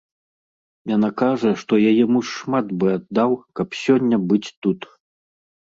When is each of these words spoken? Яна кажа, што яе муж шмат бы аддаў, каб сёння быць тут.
Яна 0.95 1.09
кажа, 1.21 1.51
што 1.63 1.73
яе 1.91 2.05
муж 2.15 2.25
шмат 2.39 2.73
бы 2.85 2.89
аддаў, 2.97 3.31
каб 3.61 3.67
сёння 3.83 4.17
быць 4.33 4.45
тут. 4.63 4.79